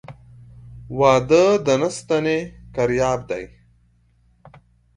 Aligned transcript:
واده 0.99 1.45
د 1.65 1.67
نه 1.81 1.89
ستني 1.97 2.39
کرياب 2.75 3.19
دى. 3.29 3.43